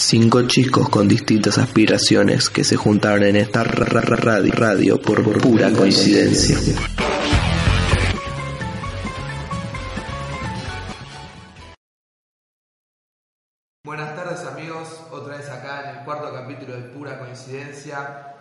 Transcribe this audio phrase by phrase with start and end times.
[0.00, 5.00] Cinco chicos con distintas aspiraciones que se juntaron en esta ra- ra- ra- radio, radio
[5.02, 6.56] por pura coincidencia.
[13.84, 18.34] Buenas tardes amigos, otra vez acá en el cuarto capítulo de Pura Coincidencia.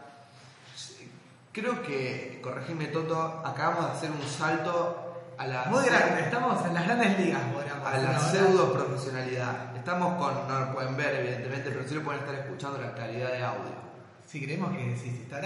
[1.53, 5.03] Creo que, corregime Toto, acabamos de hacer un salto
[5.37, 9.75] a la, Muy grande, estamos en las grandes ligas, podríamos a la pseudo profesionalidad.
[9.75, 13.31] Estamos con, no lo pueden ver evidentemente, pero sí lo pueden estar escuchando la calidad
[13.31, 13.87] de audio.
[14.25, 15.39] Si creemos que si, si está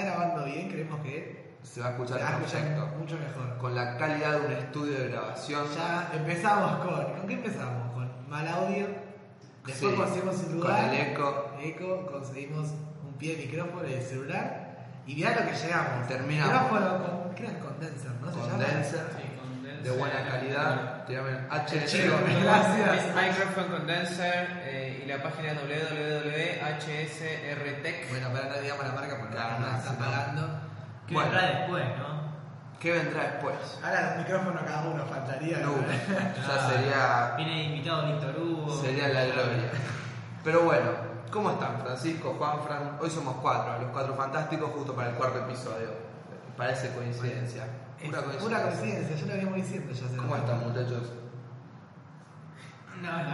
[0.00, 2.86] grabando bien, creemos que Se va a escuchar se va a escuchar perfecto.
[2.98, 3.58] mucho mejor.
[3.58, 5.64] Con la calidad de un estudio de grabación.
[5.74, 7.04] Ya empezamos con.
[7.16, 7.92] ¿Con qué empezamos?
[7.94, 8.86] Con mal audio.
[9.66, 10.94] Después Sí, conseguimos un con lugar.
[10.94, 11.50] el eco.
[11.60, 12.68] eco, conseguimos
[13.04, 14.86] un pie de micrófono y el celular.
[15.06, 16.06] Y mirá lo que llegamos.
[16.08, 16.52] Terminamos.
[16.52, 17.34] Micrófono con.
[17.34, 18.10] ¿Qué era el condenser?
[18.20, 18.50] ¿No se llama?
[18.50, 19.06] Condenser,
[19.82, 20.95] de buena calidad.
[21.06, 21.86] Tirame el HS.
[21.86, 23.04] Chico, gracias.
[23.04, 25.52] Es Microphone Condenser eh, y la página
[26.84, 28.10] www.hsrtech.
[28.10, 30.48] Bueno, para no digamos la marca porque Claro, no no, nos están pagando.
[31.06, 31.30] ¿Qué Bueno.
[31.30, 32.16] vendrá después, no?
[32.80, 33.56] ¿Qué vendrá después?
[33.84, 35.58] Ahora un micrófono cada uno faltaría.
[35.58, 38.82] No, ya sería Viene invitado Víctor Hugo.
[38.82, 39.70] Sería la gloria.
[40.44, 40.90] Pero bueno,
[41.30, 42.98] ¿cómo están Francisco, Juan, Fran?
[43.00, 45.88] Hoy somos cuatro, los cuatro fantásticos, justo para el cuarto episodio.
[46.56, 47.64] Parece coincidencia.
[48.04, 51.12] Pura Pura coincidencia, yo lo venía diciendo ya ¿Cómo están muchachos?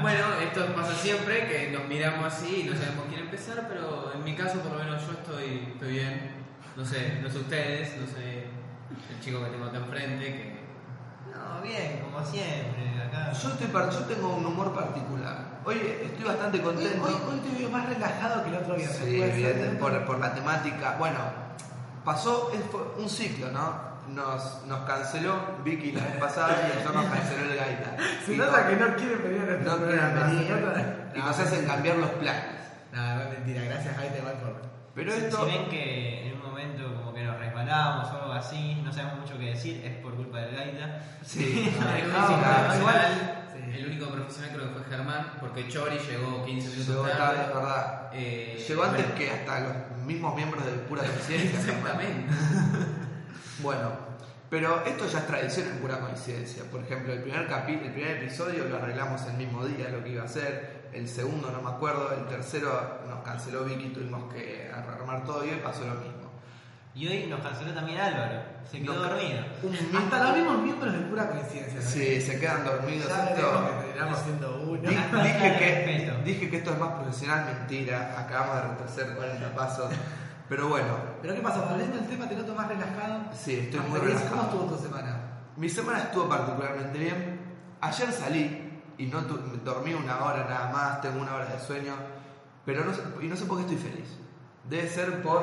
[0.03, 4.25] Bueno, esto pasa siempre, que nos miramos así y no sabemos quién empezar, pero en
[4.25, 6.43] mi caso por lo menos yo estoy, estoy bien.
[6.77, 8.45] No sé, no sé ustedes, no sé
[9.11, 10.63] el chico que tengo acá enfrente, que...
[11.33, 13.33] No, bien, como siempre, acá.
[13.33, 15.61] Yo, estoy par- yo tengo un humor particular.
[15.65, 17.05] Hoy estoy bastante contento.
[17.05, 18.97] hoy, hoy te veo más relajado que el otro viernes.
[18.97, 20.97] Sí, bien, por, por la temática.
[20.99, 21.19] Bueno,
[22.05, 23.92] pasó es- fue un ciclo, ¿no?
[24.09, 27.97] Nos, nos canceló Vicky la vez pasada y ayer nos canceló el Gaita.
[28.27, 31.19] Se Y nota no- que no quieren venir a nuestro no quieren programa, venir y
[31.19, 32.45] nos hacen cambiar los planes.
[32.93, 34.63] No, no es mentira, gracias Jaime igual por.
[34.95, 35.45] Pero Si- esto.
[35.47, 39.21] Si ven que en un momento como que nos resbalamos o algo así, no sabemos
[39.21, 41.01] mucho qué decir, es por culpa del gaita.
[41.25, 43.39] Sí, profesional- igual,
[43.75, 47.17] el único profesional creo que fue Germán, porque Chori llegó 15 minutos llegó tarde.
[47.19, 48.11] tarde, es verdad.
[48.13, 49.73] Eh, Llegó antes bueno, que hasta los
[50.05, 51.59] mismos miembros de Pura Coincidencia.
[51.61, 52.27] Exactamente.
[53.61, 53.91] Bueno,
[54.51, 56.63] pero esto ya es tradición en pura coincidencia.
[56.71, 60.11] Por ejemplo, el primer capi el primer episodio lo arreglamos el mismo día, lo que
[60.11, 60.83] iba a ser.
[60.93, 62.13] El segundo no me acuerdo.
[62.13, 66.21] El tercero nos canceló Vicky, tuvimos que armar todo y hoy pasó lo mismo.
[66.95, 69.39] Y hoy nos canceló también Álvaro, se quedó Nos- dormido.
[69.63, 71.81] Un Hasta mismos miembros de pura coincidencia.
[71.81, 71.87] ¿no?
[71.89, 73.09] Sí, se quedan dormidos.
[73.09, 74.81] Ya esto- que terminamos siendo uno.
[74.83, 76.19] Di- dije, que, Respeto.
[76.23, 78.15] dije que esto es más profesional, mentira.
[78.21, 79.91] Acabamos de retroceder 40 pasos.
[80.53, 81.63] Pero bueno, Pero ¿qué pasa?
[81.71, 83.23] Volviendo al tema, te noto más relajado.
[83.33, 84.29] sí, estoy muy relajado.
[84.37, 85.17] ¿Cómo estuvo tu semana?
[85.57, 87.41] Mi semana estuvo particularmente bien.
[87.81, 91.95] Ayer salí y no tu- dormí una hora nada más, tengo una hora de sueño,
[92.67, 94.19] pero no sé, y no sé por qué estoy feliz.
[94.69, 95.43] Debe ser por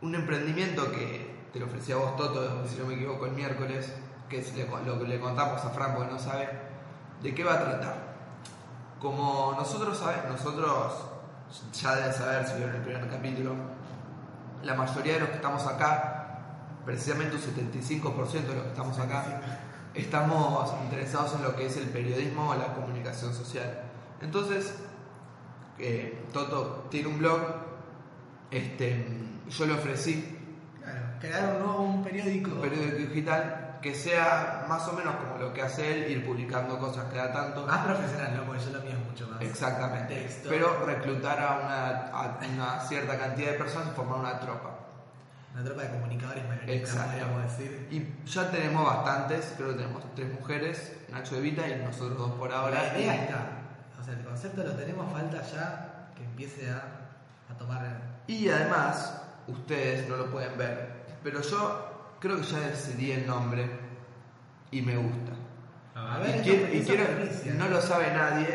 [0.00, 3.92] un emprendimiento que te lo ofrecí a vos, Toto, si no me equivoco, el miércoles,
[4.30, 4.50] que es
[4.86, 6.48] lo que le contamos a Fran porque no sabe,
[7.22, 7.96] de qué va a tratar.
[8.98, 11.04] Como nosotros sabemos, nosotros
[11.72, 13.54] ya deben saber si vieron el primer capítulo,
[14.62, 16.40] la mayoría de los que estamos acá,
[16.84, 19.40] precisamente un 75% de los que estamos acá,
[19.94, 23.82] estamos interesados en lo que es el periodismo o la comunicación social.
[24.20, 24.74] Entonces,
[25.78, 27.40] eh, Toto tiene un blog,
[28.50, 29.06] este,
[29.48, 30.34] yo le ofrecí
[30.82, 32.50] Claro, crear un nuevo un periódico.
[32.52, 36.78] un periódico digital que sea más o menos como lo que hace él, ir publicando
[36.78, 37.66] cosas cada tanto.
[37.66, 38.44] Más profesional, ¿no?
[38.44, 39.40] Porque yo lo mío es mucho más.
[39.40, 40.14] Exactamente.
[40.14, 40.48] Texto.
[40.48, 44.70] Pero reclutar a una, a una cierta cantidad de personas y formar una tropa.
[45.54, 47.10] Una tropa de comunicadores mayoristas, Exacto.
[47.10, 47.88] podríamos decir.
[47.90, 52.32] Y ya tenemos bastantes, creo que tenemos tres mujeres, Nacho de Vita y nosotros dos
[52.32, 52.92] por ahora.
[52.92, 53.46] la idea está.
[54.00, 56.82] O sea, el concepto lo tenemos, falta ya que empiece a,
[57.50, 58.00] a tomar.
[58.26, 60.92] Y además, ustedes no lo pueden ver,
[61.24, 63.68] pero yo creo que ya decidí el nombre
[64.70, 65.32] y me gusta.
[65.94, 67.04] A Y ver, quiero- y quiero-
[67.56, 68.48] no lo sabe nadie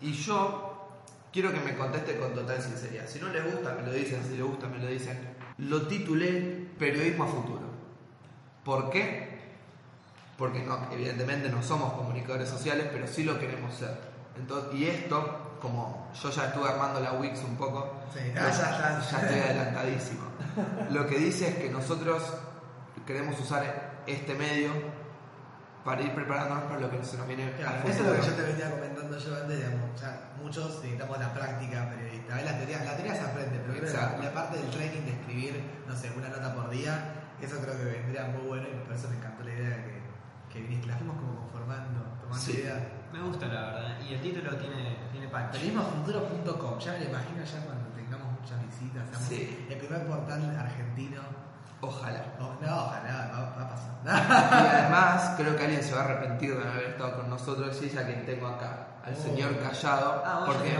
[0.00, 1.00] y yo
[1.32, 3.06] quiero que me conteste con total sinceridad.
[3.06, 5.18] Si no les gusta, me lo dicen, si les gusta, me lo dicen.
[5.58, 7.68] Lo titulé Periodismo a Futuro.
[8.64, 9.38] ¿Por qué?
[10.36, 13.96] Porque no, evidentemente no somos comunicadores sociales, pero sí lo queremos ser.
[14.36, 19.00] Entonces, y esto, como yo ya estuve armando la Wix un poco, Sí, ya, ya,
[19.10, 20.20] ya estoy adelantadísimo.
[20.92, 22.22] Lo que dice es que nosotros
[23.08, 24.70] queremos usar este medio
[25.82, 28.34] para ir preparándonos para lo que se nos viene Claro, eso es lo que yo
[28.34, 32.42] te venía comentando yo antes, digamos, ya muchos necesitamos la práctica periodista.
[32.42, 34.22] La teoría, la teoría se aprende, pero creo que la, Exacto.
[34.22, 37.84] la parte del training de escribir, no sé, una nota por día, eso creo que
[37.84, 39.94] vendría muy bueno y por eso me encantó la idea que,
[40.52, 40.86] que viniste.
[40.88, 42.52] La fuimos como conformando, tomando Sí.
[42.60, 42.76] idea.
[43.10, 44.00] Me gusta la verdad.
[44.06, 45.52] Y el título tiene, tiene punch.
[45.52, 49.66] Periodismofuturo.com, ya me lo imagino ya cuando tengamos muchas visitas, Sí.
[49.70, 51.47] el primer portal argentino.
[51.80, 52.22] Ojalá.
[52.40, 53.88] No, ojalá, va, va a pasar.
[54.08, 57.78] Y además, creo que alguien se va a arrepentir de no haber estado con nosotros
[57.82, 59.22] y es a quien tengo acá, al Oh.
[59.22, 60.76] señor Callado, Ah, porque,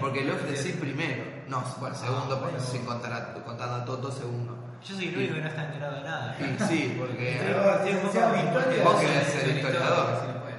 [0.00, 1.22] porque lo ofrecí primero.
[1.48, 2.60] No, bueno, segundo, Ah, porque bueno.
[2.72, 4.56] sin contar a, contando a Toto, segundo.
[4.82, 6.36] Yo soy el único que no está enterado de nada.
[6.38, 7.40] Y sí, porque.
[7.40, 7.62] Pero,
[8.84, 10.06] vos querés ser el historiador.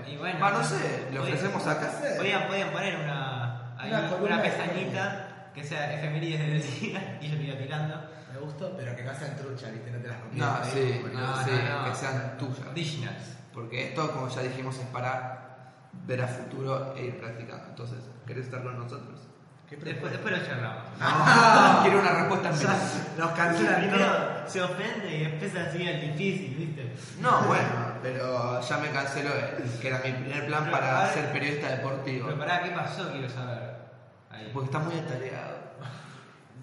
[0.03, 0.11] no.
[0.11, 1.89] Y bueno, Ah, no sé, le ofrecemos acá.
[2.17, 7.41] Podían, podían poner una, Una una, pestañita que sea efemérides del día y yo lo
[7.43, 8.08] iba tirando.
[8.33, 9.91] Me gustó, pero que no sean trucha, ¿viste?
[9.91, 10.39] No te las copies.
[10.39, 11.89] No, ahí, sí, porque- no, sí, no, no.
[11.89, 12.67] que sean tuyas.
[12.71, 13.35] Originals.
[13.53, 15.73] Porque esto, como ya dijimos, es para
[16.05, 17.65] ver a futuro e ir practicando.
[17.69, 19.19] Entonces, ¿querés estar con nosotros?
[19.67, 20.83] ¿Qué Después, después lo charlamos.
[20.99, 22.55] No, quiero una respuesta en
[23.17, 23.77] nos.
[23.77, 26.95] Primero se ofende y después así el difícil, ¿viste?
[27.21, 27.69] No, bueno,
[28.01, 31.13] pero ya me canceló, eh, que era mi primer plan Pero, para ver.
[31.13, 32.25] ser periodista deportivo.
[32.27, 33.11] Pero pará, ¿qué pasó?
[33.11, 33.75] Quiero saber.
[34.31, 34.49] Ahí.
[34.53, 35.58] Porque está muy atareado.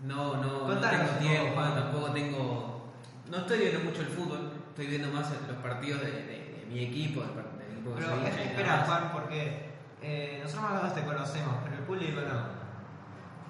[0.07, 2.93] No, no, no tengo tiempo, tampoco tengo.
[3.31, 6.85] No estoy viendo mucho el fútbol, estoy viendo más los partidos de, de- de mi
[6.85, 8.85] equipo, del, del equipo que Pero soy espera.
[8.87, 9.67] Juan, porque
[10.03, 12.57] eh, nosotros más o menos te conocemos, pero el público no.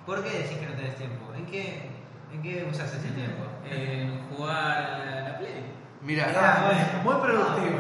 [0.07, 1.33] ¿Por qué decís que no tenés tiempo?
[1.37, 1.91] ¿En qué,
[2.33, 3.43] en qué usas ese tiempo?
[3.69, 5.73] En jugar a la Play.
[6.03, 6.63] Mira, Mirá,
[7.03, 7.03] bueno.
[7.21, 7.79] muy productivo.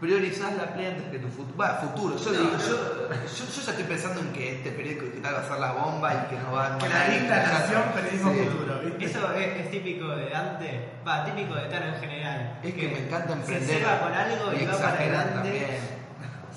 [0.00, 1.56] Priorizás la play antes que tu futuro.
[1.58, 2.16] Va, futuro.
[2.16, 5.44] Yo, digo, yo, yo, yo ya estoy pensando en que este periódico digital va a
[5.48, 8.38] ser la bomba y que nos va a Que la linda ya- nación, periodismo Sí.
[8.40, 9.04] futuro, ¿viste?
[9.04, 12.58] Eso es, es típico de Dante, va, típico de Tano en general.
[12.62, 13.78] Es que me encanta emprender.
[13.78, 15.32] Se con algo y, va para adelante.
[15.34, 16.00] también.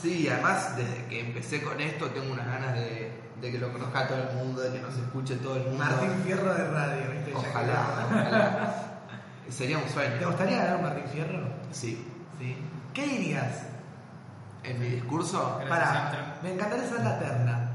[0.01, 3.09] Sí, además desde que empecé con esto tengo unas ganas de,
[3.39, 5.77] de que lo conozca todo el mundo, de que nos escuche todo el mundo.
[5.81, 7.31] Martín Fierro de radio, ¿viste?
[7.31, 8.75] Ya Ojalá, ojalá.
[9.49, 10.27] Sería un ¿Te sueño.
[10.27, 11.47] gustaría ganar un Martín Fierro?
[11.71, 12.05] Sí.
[12.37, 12.57] Sí.
[12.93, 13.63] ¿Qué dirías?
[14.63, 17.69] En mi discurso, Para, me encantaría saber la terna.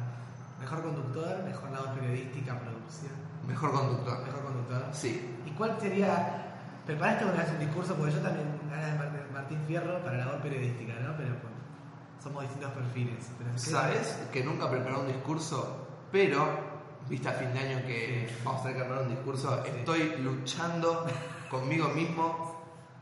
[0.60, 3.12] Mejor conductor, mejor labor periodística, producción.
[3.46, 4.22] mejor conductor.
[4.24, 4.84] Mejor conductor.
[4.92, 5.38] Sí.
[5.46, 6.44] ¿Y cuál sería?
[6.86, 7.94] ¿Preparaste una vez un discurso?
[7.94, 11.14] Porque yo también ganas de Mar- Martín Fierro para labor periodística, ¿no?
[11.16, 11.52] Pero pues,
[12.22, 13.28] somos distintos perfiles.
[13.38, 16.48] Pero ¿qué- Sabes que nunca preparé un discurso, pero
[17.08, 19.62] viste a fin de año que vamos a tener que preparar un discurso.
[19.64, 21.06] Estoy luchando
[21.50, 22.47] conmigo mismo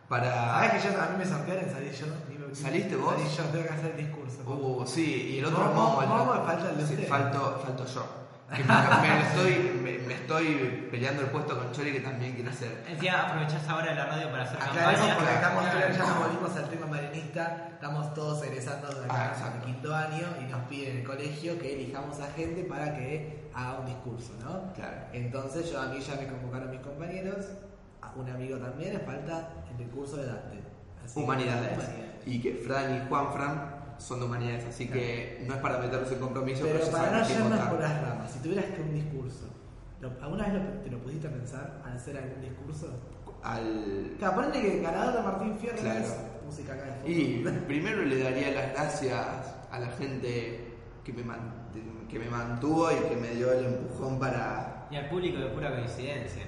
[0.09, 0.31] para.
[0.33, 2.07] ¿Sabés que yo, a mí me sortearon salí yo?
[2.29, 3.15] Ni me- ¿Saliste vos?
[3.15, 4.43] Salí yo, tengo que hacer el discurso.
[4.47, 6.03] Uh, sí, y el otro Momo, Momo.
[6.03, 8.27] el- Momo, falta el de sí, falto, falto yo.
[8.47, 12.49] Que me, me estoy, me, me estoy peleando el puesto con Chori que también quiere
[12.49, 12.85] hacer.
[12.89, 15.17] Encima aprovechás ahora la radio para hacer Aclaremos campaña.
[15.17, 15.93] porque estamos Claro.
[15.93, 20.45] ya nos volvimos al tema marinista, estamos todos egresando de Ah, en quinto año y
[20.45, 24.73] nos piden en el colegio que elijamos a gente para que haga un discurso, ¿no?
[24.75, 24.97] Claro.
[25.13, 27.47] Entonces yo a mí ya me convocaron mis compañeros,
[28.15, 30.59] a un amigo también, le falta el discurso de Dante.
[31.05, 31.79] Así que- Humanidades.
[32.27, 36.11] Y que Fran y Juan Fran son de humanidades, así que no es para meterlos
[36.13, 37.71] en compromiso, pero, Pero para no votar.
[37.71, 39.49] por las ramas, si tuvieras que un discurso,
[40.01, 42.89] ¿lo- ¿alguna vez lo- te lo pudiste pensar al hacer algún discurso?
[43.43, 44.15] Al...
[44.19, 46.01] Claro, ponete que el ganador de Martín Fierro Claro.
[46.01, 47.09] es música acá de fondo.
[47.09, 49.27] Y primero le daría las gracias
[49.71, 50.75] a la gente
[51.05, 51.55] que me, man-
[52.11, 54.87] que me mantuvo y que me dio el empujón para...
[54.91, 56.43] Y al público de pura coincidencia.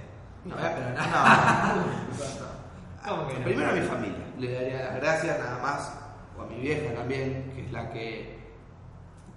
[0.48, 0.98] No, pero no.
[3.08, 3.44] ¿Cómo que no?
[3.44, 5.92] Primero a mi familia, le daría las gracias nada más,
[6.38, 8.38] o a mi vieja también, que es la que...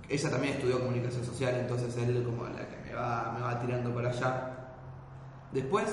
[0.10, 3.94] Ella también estudió comunicación social, entonces él como la que me va, me va tirando
[3.94, 4.52] por allá.
[5.54, 5.86] Después,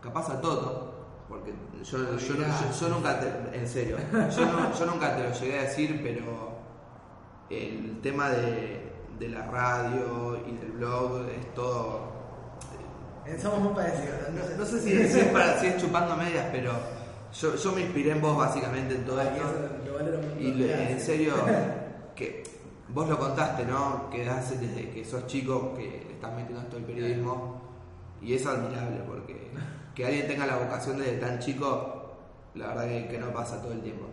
[0.00, 2.44] capaz a Toto, porque yo, yo, yo-
[2.80, 6.60] yo nunca, te- en serio, yo, no- yo nunca te lo llegué a decir, pero
[7.50, 12.09] el tema de, de la radio y del blog es todo
[13.38, 14.16] Somos muy parecidos.
[14.32, 16.72] no, no sé si, si es para, si es chupando medias, pero
[17.38, 19.36] yo, yo me inspiré en vos básicamente en todo esto.
[19.36, 20.40] eso lo.
[20.40, 21.34] Y en serio,
[22.16, 22.42] que
[22.88, 24.10] vos lo contaste, ¿no?
[24.10, 27.60] Que hace desde que sos chico que estás metiendo esto del periodismo.
[28.22, 29.50] Y es admirable porque
[29.94, 32.16] que alguien tenga la vocación desde tan chico,
[32.54, 34.06] la verdad que, que no pasa todo el tiempo.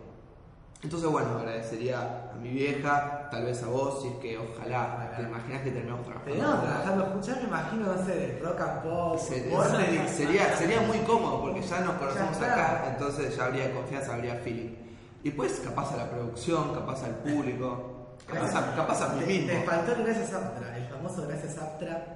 [0.82, 1.98] Entonces, bueno, agradecería
[2.32, 6.04] a mi vieja, tal vez a vos, si es que ojalá, te imaginas que terminamos
[6.06, 6.30] trabajando.
[6.34, 10.80] Terminamos trabajando juntos, ya me imagino, no sé, de rock and pop, Sería, sería, sería
[10.82, 14.76] muy cómodo porque ya nos conocemos Ya acá, entonces ya habría confianza, habría feeling.
[15.24, 19.26] Y pues capaz a la producción, capaz al público, capaz a, capaz a mí Te,
[19.26, 19.48] mismo.
[19.48, 22.14] te faltó el Gracias Aptra, el famoso Gracias Aptra.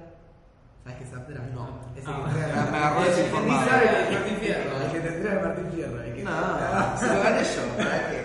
[0.85, 1.41] ¿Sabes qué es Aptra?
[1.53, 1.79] No.
[1.97, 2.29] Ese Ah,
[2.65, 3.61] que me agarró el que desinformado.
[3.75, 4.77] el que- Martín Fierro.
[4.85, 6.01] El que te entrega Martín Fierro.
[6.01, 8.22] el No, se lo gané yo.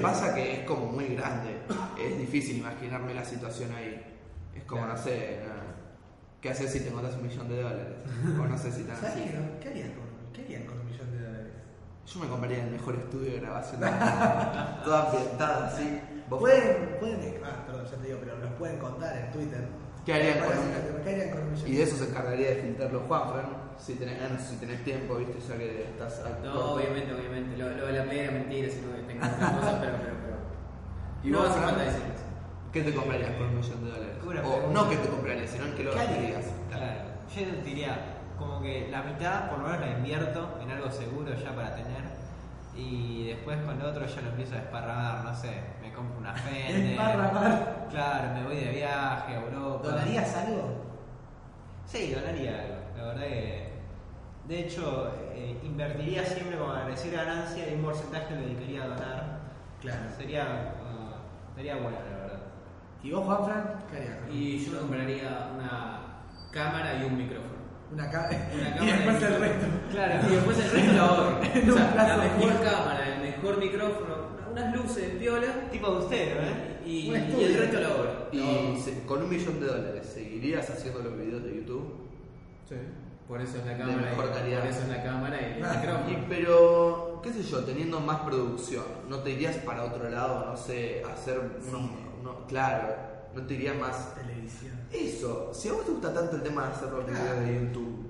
[0.00, 0.20] No Fierro.
[0.20, 1.58] pasa que es como muy grande.
[2.02, 4.02] Es difícil imaginarme la situación ahí.
[4.54, 5.52] Es como, no sé, no,
[6.40, 7.86] ¿qué haces si te encontrás un millón de dólares?
[8.40, 9.24] O no sé si tan ¿Sabes así.
[9.24, 9.60] qué, no?
[9.60, 11.52] ¿Qué harías con, qué harían con un millón de dólares?
[12.06, 14.80] Yo me compraría el mejor estudio de grabación del mundo.
[14.84, 16.00] Todo ambientado así.
[16.28, 19.64] Pueden, pueden, ah, perdón, ya te digo, pero nos pueden contar en Twitter.
[20.04, 21.68] ¿Qué harían ¿Cuál con un- ¿Qué harían con un millón?
[21.68, 23.46] Y de eso se encargaría de filtrarlo Juanfran,
[23.78, 26.74] si tenés ganas, si tenés tiempo, viste, ya que estás al No, corto.
[26.74, 27.56] obviamente, obviamente.
[27.56, 30.36] Lo, lo de la play era mentira, sino que tengo otras cosas, pero, pero, pero.
[31.24, 31.70] ¿Y no vos, hace Fran?
[31.70, 32.20] falta decirles.
[32.72, 34.16] ¿Qué te comprarías con un millón de dólares?
[34.44, 36.44] O no que te comprarías, sino en que lo gastarías.
[36.68, 37.00] Claro,
[37.34, 37.98] yo diría
[38.38, 42.04] como que la mitad por lo menos la invierto en algo seguro ya para tener
[42.76, 46.34] y después con lo otro ya lo empiezo a desparramar, no sé, me compro una
[46.34, 46.82] Fender.
[46.88, 47.86] Desparramar.
[47.90, 49.88] Claro, me voy de viaje a Europa.
[49.88, 50.84] ¿Donarías algo?
[51.86, 52.74] Sí, donaría algo.
[52.96, 53.76] La verdad que.
[54.48, 59.40] De hecho, eh, invertiría siempre con agradecer ganancia y un porcentaje lo dedicaría a donar.
[59.80, 60.00] Claro.
[60.16, 62.38] Sería, uh, sería bueno, la verdad.
[63.02, 63.84] ¿Y vos, Juanfran?
[63.90, 64.18] ¿Qué harías?
[64.30, 66.00] Y yo me compraría una
[66.52, 67.56] cámara y un micrófono.
[67.92, 69.66] Una ca- Una y cámara después y- el resto.
[69.90, 70.14] Claro.
[70.28, 71.40] Y después el resto lo ahorro.
[71.40, 74.16] O sea, la mejor cámara, el mejor micrófono,
[74.52, 76.46] unas luces piola Tipo de usted, ¿no?
[76.46, 76.80] ¿eh?
[76.86, 78.28] y, el resto lo ahorro.
[78.30, 82.05] Y con un millón de dólares, ¿seguirías haciendo los videos de YouTube?
[82.68, 82.74] Sí.
[83.28, 84.00] Por eso es la De cámara.
[84.02, 84.60] y- mejor calidad.
[84.60, 86.10] Por eso es la cámara y el micrófono.
[86.10, 90.56] Y, pero, qué sé yo, teniendo más producción, ¿no te irías para otro lado, no
[90.56, 91.90] sé, hacer unos,
[92.48, 92.94] claro,
[93.34, 94.14] no te irías más...
[94.14, 94.72] Televisión.
[94.92, 98.06] Eso, si a vos te gusta tanto el tema de hacer los videos de YouTube,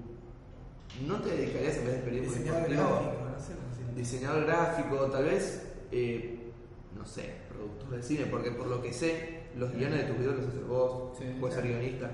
[1.06, 5.66] ¿no te dedicarías en vez de periodismo Diseñador gráfico, no sé diseñador gráfico, tal vez,
[5.90, 6.52] eh,
[6.94, 10.36] no sé, productor de cine, porque por lo que sé, los guiones de tus videos
[10.36, 11.24] los haces vos, Sí.
[11.40, 12.10] puedes ser guionista.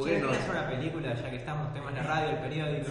[0.00, 0.28] ¿Por qué no?
[0.28, 1.72] ¿querés hacer una película ya que estamos?
[1.74, 2.90] Tenemos la radio, el periódico.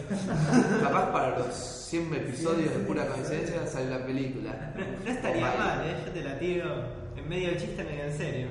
[0.84, 4.74] Capaz para los 100 episodios de pura coincidencia sale la película.
[4.75, 5.96] No, no estaría mal, ¿eh?
[6.06, 6.66] Yo te la tiro
[7.18, 8.48] en medio del chiste, medio en serio.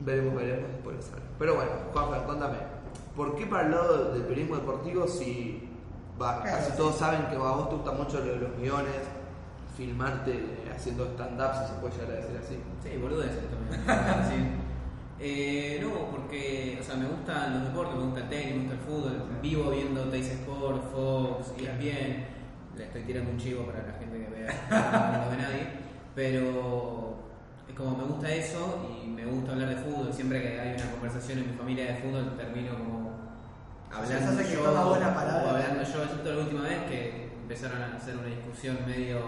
[0.00, 1.22] Veremos, veremos después sale.
[1.36, 2.56] Pero bueno, Juanfran, contame,
[3.16, 5.68] ¿por qué para el lado del periodismo deportivo si
[6.20, 6.76] va, Claro, casi sí.
[6.76, 9.02] todos saben que a vos te gusta mucho lo de los guiones,
[9.76, 12.58] filmarte haciendo stand-up, si se puede llegar a decir así?
[12.84, 14.62] Sí, boludeces también.
[15.20, 18.74] Eh, no, porque o sea, me gustan los deportes, me gusta el tenis, me gusta
[18.74, 19.38] el fútbol.
[19.42, 22.34] Vivo viendo Teis Sport, Fox, ESPN.
[22.76, 25.66] Le estoy tirando un chivo para la gente que vea, no ve nadie.
[26.14, 27.14] Pero
[27.68, 30.12] es como me gusta eso y me gusta hablar de fútbol.
[30.12, 33.10] Siempre que hay una conversación en mi familia de fútbol, termino como
[33.92, 34.64] hablando Se hace que yo.
[34.64, 35.44] toma buena palabra.
[35.44, 39.18] o hablando yo, excepto la última vez que empezaron a hacer una discusión medio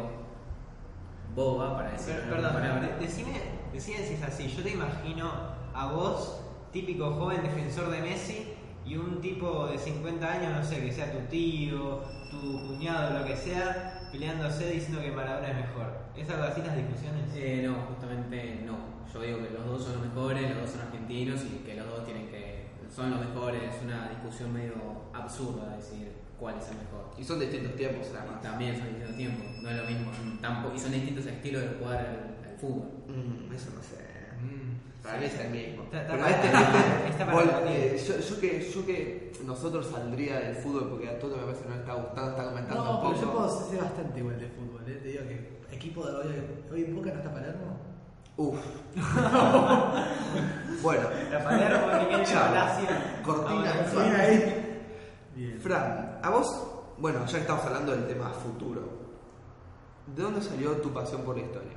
[1.34, 2.88] boba para decir Per- una Perdón, palabra.
[2.96, 3.32] de- decime,
[3.72, 4.48] decime si es así.
[4.48, 5.30] Yo te imagino
[5.76, 6.40] a vos,
[6.72, 8.54] típico joven defensor de Messi,
[8.86, 13.26] y un tipo de 50 años, no sé, que sea tu tío, tu cuñado, lo
[13.26, 15.92] que sea, peleándose diciendo que Maradona es mejor.
[16.16, 17.30] ¿Es algo así las discusiones?
[17.34, 18.96] Eh, no, justamente no.
[19.12, 21.86] Yo digo que los dos son los mejores, los dos son argentinos y que los
[21.88, 22.70] dos tienen que.
[22.94, 23.62] son los mejores.
[23.74, 24.74] Es una discusión medio
[25.12, 27.10] absurda decir cuál es el mejor.
[27.18, 28.40] Y son distintos tiempos, además.
[28.40, 30.10] También son distintos tiempos, no es lo mismo.
[30.40, 32.88] Tampoco, y son distintos estilos de jugar al, al fútbol.
[33.08, 34.15] Mm, eso no sé.
[35.06, 35.84] Para mí es el mismo.
[35.90, 36.46] Pero este,
[37.08, 37.22] este,
[37.68, 41.62] eh, yo, yo que, yo que nosotros saldría del fútbol porque a todo me parece
[41.62, 43.38] que no le está gustando, está comentando No, un pero yo poco.
[43.38, 44.82] puedo ser bastante igual de fútbol.
[44.88, 45.00] ¿eh?
[45.02, 46.34] Te digo que equipo de hoy,
[46.72, 47.78] hoy en Boca no está Palermo.
[48.38, 48.58] Uf.
[50.82, 51.86] bueno, La Palermo.
[53.24, 53.72] Cortina.
[53.94, 54.82] Bien ahí.
[55.34, 55.60] Bien.
[55.60, 56.46] Fran, a vos,
[56.98, 58.82] bueno, ya que estamos hablando del tema futuro,
[60.06, 61.76] ¿de dónde salió tu pasión por la historia?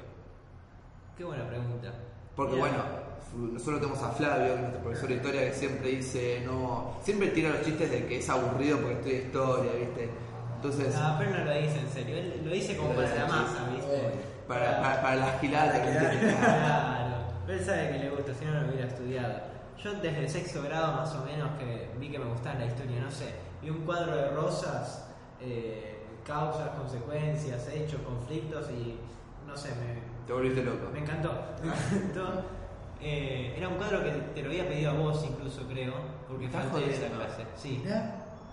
[1.18, 1.94] Qué buena pregunta.
[2.36, 2.84] Porque Mira, bueno,
[3.36, 7.62] nosotros tenemos a Flavio, nuestro profesor de historia, que siempre dice, no, siempre tira los
[7.64, 10.10] chistes de que es aburrido porque estudia historia, ¿viste?
[10.56, 12.18] Entonces, No, pero no lo dice en serio.
[12.18, 13.70] Él lo dice como para la masa.
[13.74, 14.12] ¿viste?
[14.48, 15.92] para, para, para las giladas que.
[16.36, 17.16] Claro.
[17.46, 19.34] Pero él sabe que le gusta, si no, no lo hubiera estudiado.
[19.82, 23.00] Yo desde el sexto grado más o menos que vi que me gustaba la historia,
[23.00, 25.08] no sé, vi un cuadro de rosas,
[25.40, 29.00] eh, causas, consecuencias, hechos, conflictos y
[29.48, 30.90] no sé, me, Te volviste loco.
[30.92, 31.32] me encantó.
[31.64, 32.44] Me encantó.
[33.02, 35.94] Eh, era un cuadro que te lo había pedido a vos incluso creo,
[36.28, 37.44] porque Estás falté de esa clase.
[37.56, 37.82] Sí.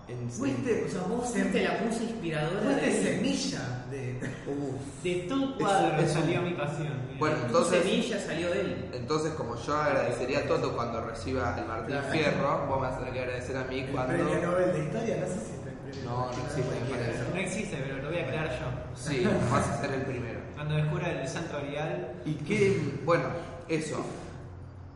[0.07, 4.19] En fuiste, o sea, vos Fuiste la musa inspiradora fuiste de semilla de.
[4.47, 5.03] Uf.
[5.03, 6.93] De tu cuadro Es- es un- salió mi pasión.
[7.07, 7.19] mira.
[7.19, 8.89] Bueno, Tu entonces, semilla salió de él.
[8.93, 12.07] entonces como yo agradecería a Toto cuando reciba el Martín Claro.
[12.13, 14.13] Fierro, vos me vas a tener que agradecer a mí El cuando...
[14.13, 17.23] premio Nobel de historia, no sé si está el premio No, no existe, me parece.
[17.29, 18.65] no existe, pero lo voy a crear yo.
[18.95, 20.39] Sí, vas a ser el primero.
[20.55, 23.25] Cuando descubra el santo grial, ¿Y qué, bueno,
[23.67, 23.97] eso,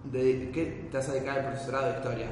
[0.05, 2.27] de, ¿qué te vas a dedicar al profesorado de historia?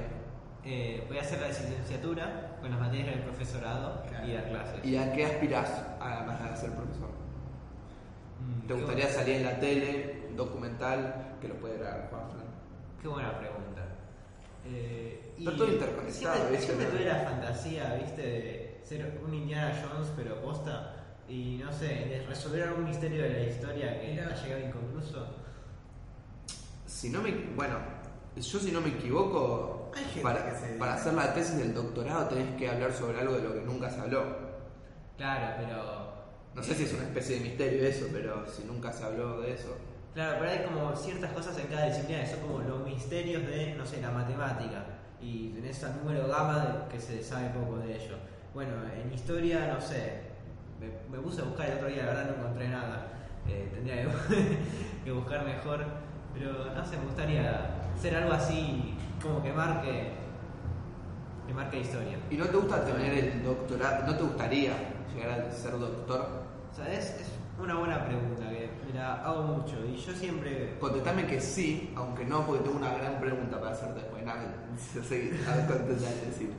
[0.66, 4.28] eh, voy a hacer la licenciatura con las materias del profesorado Claro.
[4.28, 4.86] y dar clases.
[4.86, 7.10] ¿Y a qué aspirás además de ser profesor?
[8.42, 12.46] Mm, ¿Te gustaría salir en la tele, un documental, que lo puede grabar Juan Fran?
[13.02, 13.82] Qué buena pregunta.
[14.66, 16.66] Eh, Está todo interconectado, Siempre, ¿viste?
[16.66, 20.94] siempre tuve la fantasía, viste, de ser un Indiana Jones, pero posta,
[21.30, 25.36] y no sé, de resolver algún misterio de la historia que ha llegado inconcluso.
[26.90, 27.32] Si no me.
[27.56, 27.76] Bueno,
[28.36, 31.74] yo si no me equivoco, Hay gente para, que se- para hacer la tesis del
[31.74, 34.24] doctorado tenés que hablar sobre algo de lo que nunca se habló.
[35.18, 36.10] Claro, pero.
[36.56, 39.54] No sé si es una especie de misterio eso, pero si nunca se habló de
[39.54, 39.78] eso.
[40.16, 43.76] Claro, pero hay como ciertas cosas en cada disciplina que son como los misterios de,
[43.76, 44.84] no sé, la matemática.
[45.22, 48.16] Y tenés al número gamma de- que se sabe poco de ello.
[48.54, 50.22] Bueno, en historia, no sé.
[50.80, 53.08] Me, me puse a buscar el otro día, la verdad no encontré nada.
[53.48, 54.10] Eh, tendría que,
[55.06, 55.86] que buscar mejor.
[56.34, 60.12] Pero no sé, me gustaría hacer algo así como que marque.
[61.48, 62.18] que marque historia.
[62.30, 64.06] ¿Y no te gusta tener el doctorado?
[64.08, 64.74] ¿No te gustaría
[65.14, 66.28] llegar a ser doctor?
[66.72, 67.32] O sea, es, es
[67.62, 69.84] una buena pregunta que me la hago mucho.
[69.86, 74.02] Y yo siempre Contestame que sí, aunque no, porque tengo una gran pregunta para hacerte
[74.02, 74.24] después.
[74.24, 76.54] Nada, a ver, decir.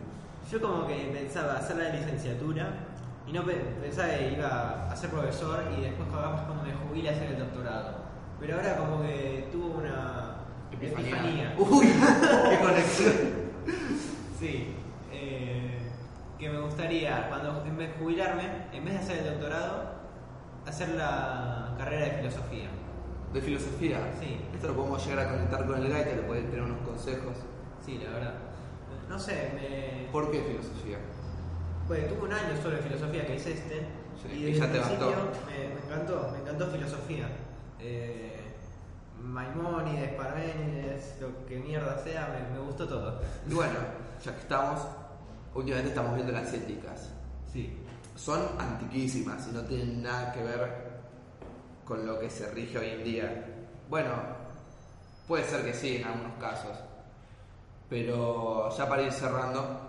[0.51, 2.71] Yo como que pensaba hacer la licenciatura
[3.27, 7.13] y no pe- pensaba que iba a ser profesor y después cuando me jubile a
[7.13, 8.00] hacer el doctorado.
[8.41, 10.37] Pero ahora como que tuvo una
[10.73, 11.55] epifanía.
[11.59, 11.87] Uy,
[12.51, 13.13] qué conexión.
[14.39, 14.75] Sí.
[15.13, 15.79] eh,
[16.39, 19.95] que me gustaría, cuando en vez de jubilarme, en vez de hacer el doctorado,
[20.67, 22.69] hacer la carrera de filosofía.
[23.35, 23.99] De filosofía.
[24.19, 24.41] Sí.
[24.55, 27.37] Esto lo podemos llegar a conectar con el gaita, le puede tener unos consejos.
[27.85, 28.35] Sí, la verdad.
[29.09, 30.09] No sé, me...
[30.11, 30.99] ¿Por qué filosofía?
[31.87, 33.87] Pues tuve un año solo de filosofía que es este.
[34.23, 35.17] Sí, y y desde ya el te principio
[35.47, 37.27] me encantó, me encantó filosofía.
[37.83, 38.37] Eh,
[39.23, 43.21] Maimónides, Parménides, lo que mierda sea, me, me gustó todo.
[43.49, 43.75] Y bueno,
[44.25, 44.81] ya que estamos,
[45.55, 47.11] últimamente estamos viendo las éticas.
[47.53, 47.77] Sí.
[48.17, 50.91] Son antiquísimas y no tienen nada que ver
[51.85, 53.45] con lo que se rige hoy en día.
[53.89, 54.11] Bueno,
[55.27, 56.79] puede ser que sí en algunos casos.
[57.89, 59.81] Pero ya para ir cerrando,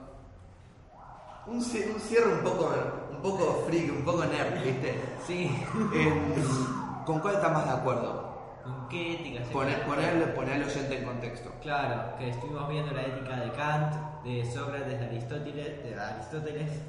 [1.48, 2.74] un, cie- un cierre un poco,
[3.12, 5.00] un poco freak, un poco nerd, ¿viste?
[5.28, 5.52] Sí.
[5.94, 8.32] En- ¿Con cuál estás más de acuerdo?
[8.64, 11.52] ¿Con qué ética se Poner, ponerle, poner al oyente en contexto.
[11.62, 16.82] Claro, que estuvimos viendo la ética de Kant, de Sócrates, de Aristóteles, de Aristóteles,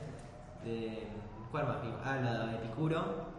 [0.65, 1.09] de
[1.51, 1.83] ¿cuál más?
[1.83, 2.01] vimos?
[2.05, 3.33] Ah, de Epicuro.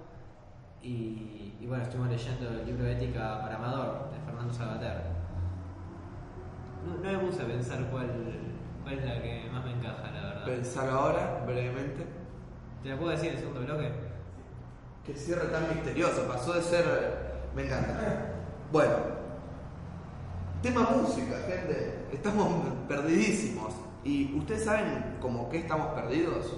[0.81, 5.03] Y, y bueno, estuvimos leyendo el libro de ética para Amador, de Fernando Sabater.
[6.85, 8.09] No, no me puse a pensar cuál,
[8.83, 10.45] cuál es la que más me encaja, la verdad.
[10.45, 12.05] Pensar ahora, brevemente.
[12.81, 14.12] ¿Te la puedo decir en el segundo bloque?
[15.05, 16.85] Qué cierre tan misterioso, pasó de ser.
[17.53, 18.31] Me encanta.
[18.71, 18.95] Bueno,
[20.61, 22.05] tema música, gente.
[22.13, 23.73] Estamos perdidísimos.
[24.05, 26.57] ¿Y ustedes saben como que estamos perdidos?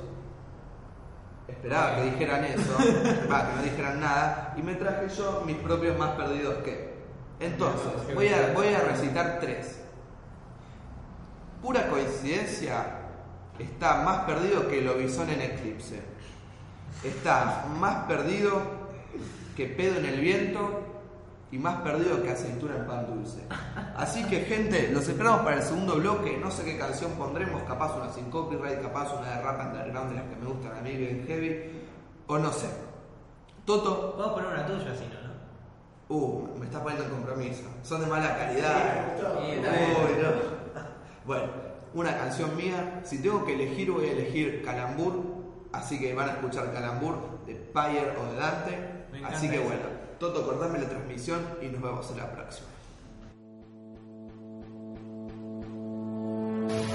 [1.48, 2.74] Esperaba que dijeran eso,
[3.32, 6.96] va, que no dijeran nada, y me traje yo mis propios más perdidos que.
[7.40, 9.80] Entonces, voy a, voy a recitar tres.
[11.62, 12.86] Pura coincidencia,
[13.60, 16.15] está más perdido que el Lobizón en Eclipse.
[17.04, 18.62] Está más perdido
[19.56, 20.82] que pedo en el viento
[21.52, 23.42] y más perdido que aceituna en pan dulce.
[23.96, 26.38] Así que gente, los esperamos para el segundo bloque.
[26.38, 30.16] No sé qué canción pondremos, capaz una sin copyright, capaz una de rap underground de
[30.16, 31.84] las que me gustan a mí, bien heavy,
[32.28, 32.68] o no sé.
[33.66, 35.26] Toto, Vamos a poner una tuya, así, ¿no?
[36.16, 37.64] uh, me estás poniendo en compromiso.
[37.84, 39.06] Son de mala calidad.
[39.18, 40.30] Sí, Uy, no.
[41.26, 41.46] Bueno,
[41.94, 43.02] una canción mía.
[43.04, 45.35] Si tengo que elegir, voy a elegir Calambur.
[45.76, 49.06] Así que van a escuchar Calambur de Pyre o de Dante.
[49.26, 49.84] Así que bueno,
[50.20, 52.68] Toto, cortame la transmisión y nos vemos en la próxima.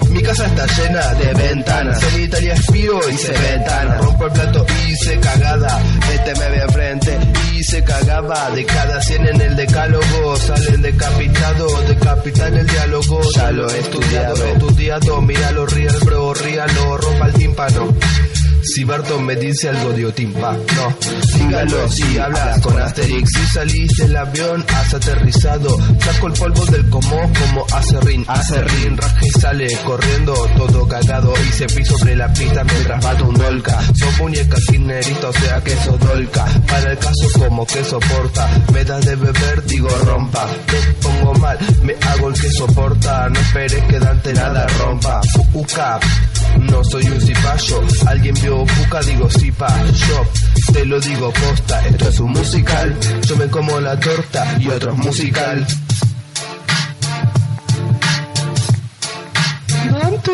[0.09, 2.03] Mi casa está llena de ventanas.
[2.03, 3.97] En Italia espío y se ventana.
[3.99, 5.81] Rompo el plato y hice cagada.
[6.13, 7.19] Este me ve frente
[7.53, 8.49] y se cagaba.
[8.51, 10.35] De cada 100 en el decálogo.
[10.35, 11.87] Salen decapitados.
[11.87, 13.21] Decapita en el diálogo.
[13.35, 15.21] Ya lo he estudiado, estudiado.
[15.21, 16.97] Míralo, ríalo, bro, ríalo.
[16.97, 17.87] Rompa el tímpano.
[18.63, 20.95] Si Barton me dice algo de Otimpa, no.
[21.37, 23.29] Dígalo si hablas con Asterix.
[23.29, 25.77] Si salís del avión, has aterrizado.
[25.99, 28.23] Saco el polvo del comó como acerrín.
[28.27, 31.33] Acerrín, raje sale corriendo, todo cagado.
[31.49, 33.79] Y se piso sobre la pista mientras bato un dolca.
[33.95, 36.45] Son muñecas kirchnerista, o sea que eso dolca.
[36.67, 38.49] Para el caso, como que soporta.
[38.73, 40.47] Me das de beber, digo rompa.
[40.47, 43.29] Me pongo mal, me hago el que soporta.
[43.29, 45.21] No esperes que Dante nada rompa.
[45.53, 45.99] Uca.
[46.59, 49.67] No soy un cipayo, alguien vio Puka, digo cipa,
[50.09, 50.27] yo
[50.73, 54.91] te lo digo posta, esto es un musical, yo me como la torta y otro
[54.91, 55.65] es musical.
[59.89, 60.31] Dante,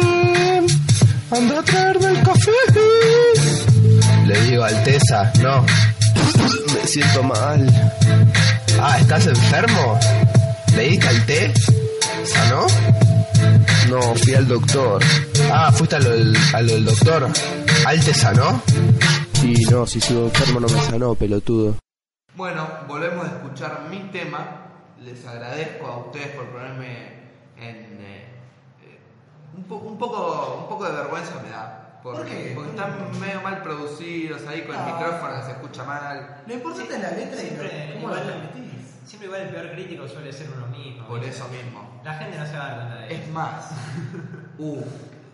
[1.30, 2.51] anda a traerme el café.
[4.25, 5.63] Le digo Alteza, no,
[6.73, 7.91] me siento mal.
[8.82, 9.99] Ah, ¿estás enfermo?
[10.75, 11.53] ¿Le diste al té?
[12.25, 12.65] ¿Sanó?
[13.89, 15.03] No, fui al doctor.
[15.53, 17.32] Ah, fuiste a lo del, a lo del doctor.
[17.88, 18.62] ¿Al te sanó?
[19.43, 21.76] Y no, si sigo enfermo no me sanó, pelotudo.
[22.36, 24.63] Bueno, volvemos a escuchar mi tema.
[25.00, 27.13] Les agradezco a ustedes por ponerme
[27.56, 27.76] en.
[28.02, 28.26] eh,
[28.84, 29.00] eh,
[29.56, 32.00] un, po- un poco, un poco de vergüenza me da.
[32.04, 32.52] Porque, ¿Por qué?
[32.56, 34.93] porque están medio mal producidos ahí con el Ah.
[34.97, 36.43] micrófono que se escucha mal.
[36.45, 38.84] Lo importante es la letra y Siempre lo- cómo la igual- transmitís.
[39.06, 41.08] Siempre igual el peor crítico suele ser uno mismo.
[41.08, 41.36] Por ¿viste?
[41.38, 42.02] eso mismo.
[42.04, 43.32] La gente no se va a dar cuenta de Es eso.
[43.32, 43.71] más,
[44.60, 44.84] uh,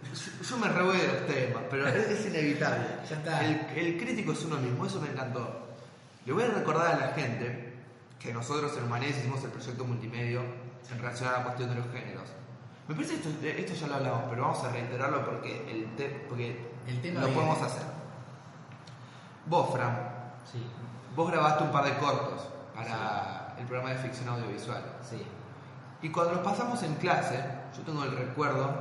[0.04, 2.86] yo, yo me re voy de los temas, pero es, es inevitable.
[3.10, 3.46] Ya está.
[3.46, 5.68] El, el crítico es uno mismo, eso me encantó.
[6.26, 7.74] Le voy a recordar a la gente
[8.20, 10.42] que nosotros en Humanés hicimos el proyecto multimedio
[10.92, 12.24] en relación a la cuestión de los géneros.
[12.88, 16.26] Me parece que esto, esto ya lo hablamos, pero vamos a reiterarlo porque, el te-
[16.28, 17.42] porque El tema lo viene.
[17.42, 17.84] podemos hacer.
[19.46, 20.13] Vos, Fran,
[20.52, 20.62] Sí,
[21.16, 24.84] vos grabaste un par de cortos para el programa de ficción audiovisual.
[25.10, 25.22] sí.
[26.02, 27.39] Y cuando los pasamos en clase,
[27.78, 28.74] yo tengo el recuerdo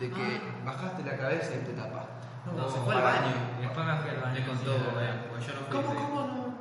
[0.00, 0.62] de que Ah.
[0.64, 2.10] bajaste la cabeza y te tapaste.
[2.46, 3.34] No, No, se fue al baño.
[3.58, 4.34] Y después me fui al baño.
[4.40, 4.82] Me contó, sí,
[5.30, 5.76] porque yo no fui.
[5.76, 6.54] ¿Cómo, cómo no?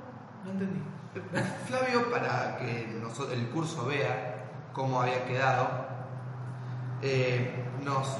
[0.45, 0.81] No entendí.
[1.67, 3.01] Flavio, para que
[3.33, 5.67] el curso vea cómo había quedado,
[7.01, 8.17] eh, nos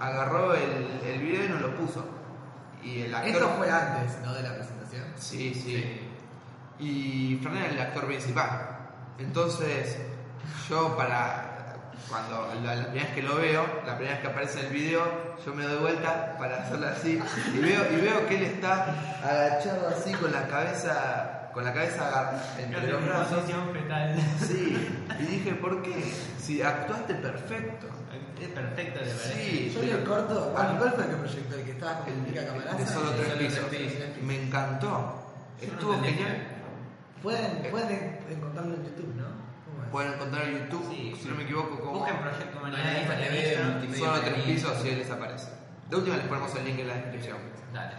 [0.00, 2.04] agarró el, el video y nos lo puso.
[2.82, 3.30] Y el actor.
[3.30, 4.32] Esto fue antes, ¿no?
[4.34, 5.04] De la presentación.
[5.16, 6.06] Sí, sí.
[6.78, 8.78] Y Fran era el actor principal.
[9.18, 9.98] Entonces,
[10.68, 11.49] yo para.
[12.08, 15.04] Cuando la, la primera vez que lo veo, la primera vez que aparece el video,
[15.44, 17.20] yo me doy vuelta para hacerlo así
[17.54, 22.32] y veo, y veo que él está agachado así con la cabeza, con la cabeza
[22.58, 23.38] entre los brazos.
[23.40, 24.16] posición fetal.
[24.46, 24.88] Sí,
[25.20, 26.12] y dije, ¿por qué?
[26.38, 27.86] Si actuaste perfecto.
[28.40, 29.32] Es perfecto, de verdad.
[29.34, 30.50] Sí, Yo vi el corto.
[30.54, 31.54] Bueno, ¿cuál fue el que proyectó?
[31.56, 32.76] ¿El que estaba con el Mica Camaraza?
[32.78, 33.64] de solo tres pisos.
[34.22, 35.22] Me encantó.
[35.60, 36.38] Estuvo genial.
[37.22, 39.39] Pueden, pueden encontrarlo en YouTube, ¿no?
[39.90, 43.98] Pueden encontrar en YouTube, Sí, si no me equivoco, como Busquen Proyecto Humanidad multimedia.
[43.98, 45.48] solo tres pisos y él les aparece.
[45.88, 47.38] De última les ponemos el link en la descripción.
[47.72, 47.94] Dale.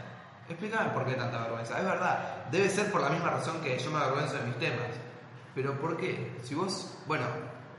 [0.50, 1.78] Explícame por qué tanta vergüenza.
[1.80, 4.88] Es verdad, debe ser por la misma razón que yo me avergüenzo de mis temas.
[5.56, 6.38] Pero ¿por qué?
[6.44, 7.26] Si vos, bueno,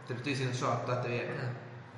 [0.07, 1.27] te lo estoy diciendo yo, actuaste bien.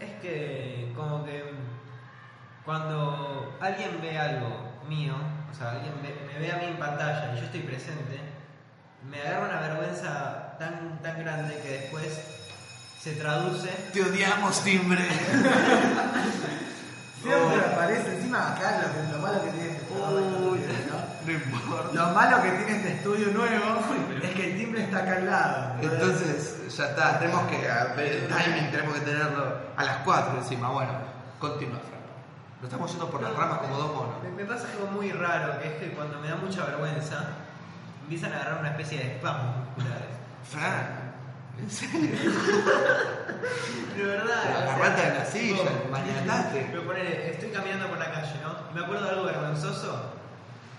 [0.01, 4.49] Es que como que mm, cuando alguien ve algo
[4.89, 5.15] mío,
[5.51, 8.21] o sea, alguien ve- me ve a mí en pantalla y yo estoy presente,
[9.09, 12.07] me agarra una vergüenza tan, tan grande que después
[13.01, 13.69] se traduce.
[13.93, 15.05] Te odiamos, timbre.
[17.25, 20.61] Siempre aparece encima acá lo, lo malo que tiene este Uy,
[21.25, 21.33] ¿no?
[21.33, 21.93] importa.
[21.95, 23.81] Lo malo que tiene este estudio nuevo
[24.23, 25.75] es que el timbre está acá al lado.
[25.81, 27.59] Entonces, ya está, tenemos que
[27.97, 30.69] ver el timing, tenemos que tenerlo a las 4 encima.
[30.71, 30.93] Bueno,
[31.39, 32.01] continúa, Fran.
[32.61, 34.23] Nos estamos yendo por las ramas como dos monos.
[34.23, 37.29] Me, me pasa algo muy raro, que es que cuando me da mucha vergüenza,
[38.03, 40.24] empiezan a agarrar una especie de espasmos musculares.
[40.45, 41.15] Fran,
[41.59, 42.11] ¿en serio?
[43.97, 44.43] De verdad.
[44.43, 46.67] Sea, agarrate de la silla, tipo, maniatate.
[46.71, 48.55] Pero ponele, estoy caminando por la calle, ¿no?
[48.75, 50.13] Me acuerdo de algo vergonzoso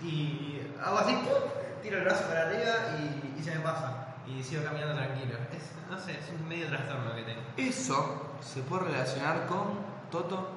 [0.01, 1.49] y hago así, ¡pum!
[1.82, 4.08] tiro el brazo para arriba y, y se me pasa.
[4.28, 5.36] Y sigo caminando tranquilo.
[5.56, 7.41] Es, no sé, es un medio trastorno que tengo.
[7.58, 9.80] Eso se puede relacionar con
[10.12, 10.49] Toto.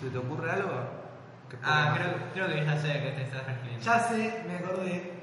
[0.00, 0.70] ¿Se te ocurre algo?
[1.48, 3.84] Que Ah, creo, creo que ya sé a qué te estás refiriendo.
[3.84, 5.21] Ya sé, me acordé,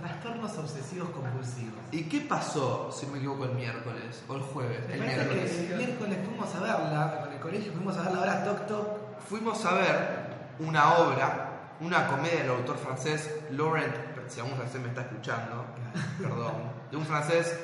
[0.00, 1.74] trastornos obsesivos compulsivos.
[1.92, 4.86] ¿Y qué pasó, si no me equivoco, el miércoles o el jueves?
[4.88, 5.50] Me El miércoles.
[5.52, 8.66] que el miércoles fuimos a verla, con el colegio fuimos a ver la hora Toc
[8.66, 9.20] Toc.
[9.28, 11.48] Fuimos a ver una obra,
[11.80, 13.94] una comedia del autor francés Laurent,
[14.28, 15.64] si algún francés me está escuchando,
[16.20, 16.52] perdón,
[16.90, 17.58] de un francés,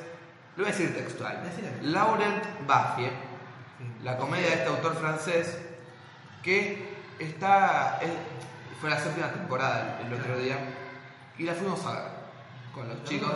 [0.56, 1.40] lo voy a decir textual.
[1.82, 3.12] Laurent Baffier,
[3.78, 3.84] Sí.
[4.04, 5.58] la comedia de este autor francés
[6.42, 8.10] que está es-
[8.80, 10.56] fue la séptima temporada el, el otro día
[11.38, 12.02] y la fuimos a ver
[12.76, 13.32] con los chicos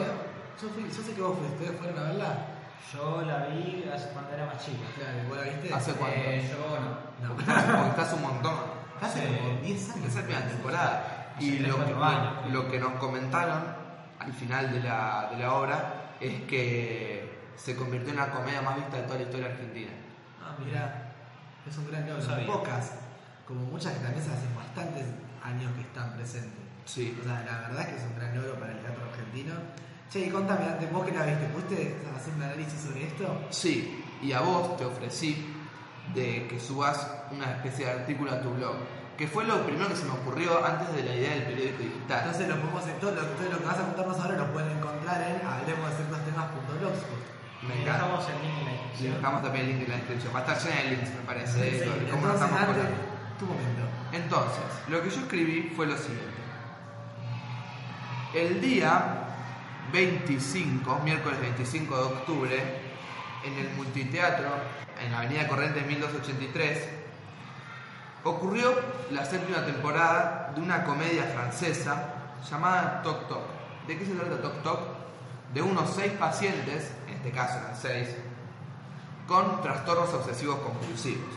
[0.61, 2.46] Yo, fui, yo sé que vos fuiste, ¿ustedes fueron a verla?
[2.92, 4.85] Yo la vi hace cuando era más chica.
[4.94, 5.72] Claro, ¿vos la viste?
[5.74, 7.29] hace cuánto Eh, yo no.
[7.29, 7.35] No.
[7.35, 8.55] porque estás, porque estás un montón
[9.00, 9.37] Hace Sí.
[9.38, 10.12] como 10 la años.
[10.12, 12.53] séptima temporada y Hace lo que, años.
[12.53, 13.62] lo que nos comentaron
[14.18, 18.76] al final de la, de la obra es que se convirtió en la comedia más
[18.76, 19.90] vista de toda la historia argentina
[20.42, 21.12] Ah, mirá,
[21.66, 22.46] es un gran sabía.
[22.46, 22.92] Pocas,
[23.46, 25.05] como muchas que también se hacen bastantes
[25.42, 26.61] años que están presentes.
[26.94, 29.55] Sí O sea, la verdad es que es un gran logro para el teatro argentino.
[30.11, 33.46] Che, y contame antes, vos que la viste, ¿pudiste hacer un análisis sobre esto?
[33.50, 35.46] Sí, y a vos te ofrecí
[36.14, 38.74] de que subas una especie de artículo a tu blog,
[39.16, 42.20] que fue lo primero que se me ocurrió antes de la idea del periódico digital.
[42.26, 44.76] Entonces lo podemos hacer, todo lo, todo lo que vas a contarnos ahora lo pueden
[44.79, 47.22] encontrar en hablemos de ciertos temas.blogspot.
[47.62, 47.92] Me Y encanta.
[48.03, 49.14] dejamos el link en la Y descripción.
[49.14, 50.31] dejamos también el link en la descripción.
[50.35, 51.55] Va a estar llena de links, me parece.
[51.55, 52.85] Sí, sí, entonces estamos antes,
[53.38, 53.85] tu momento.
[54.11, 56.39] Entonces, lo que yo escribí fue lo siguiente.
[58.32, 59.24] El día
[59.92, 62.80] 25, miércoles 25 de octubre,
[63.44, 64.46] en el multiteatro,
[65.04, 66.88] en la Avenida Corrientes 1283,
[68.22, 68.72] ocurrió
[69.10, 72.14] la séptima temporada de una comedia francesa
[72.48, 73.42] llamada Tok Tok.
[73.88, 74.80] ¿De qué se trata Tok Tok?
[75.52, 78.10] De unos seis pacientes, en este caso eran seis,
[79.26, 81.34] con trastornos obsesivos compulsivos,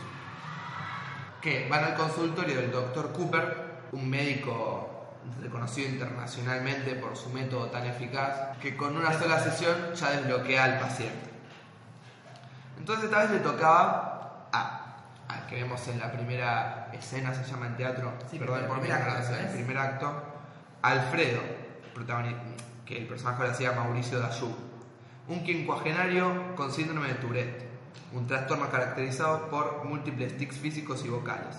[1.40, 3.12] que van al consultorio del Dr.
[3.12, 4.93] Cooper, un médico
[5.40, 10.78] reconocido internacionalmente por su método tan eficaz, que con una sola sesión ya desbloquea al
[10.80, 11.30] paciente.
[12.78, 14.96] Entonces esta vez le tocaba a,
[15.28, 18.88] al que vemos en la primera escena, se llama en teatro, Sí, perdón por mi
[18.88, 20.12] ignorancia, el primer acto,
[20.82, 21.40] Alfredo,
[22.84, 24.54] que el personaje lo hacía Mauricio Dayú,
[25.28, 27.68] un quincuagenario con síndrome de Tourette,
[28.12, 31.56] un trastorno caracterizado por múltiples tics físicos y vocales.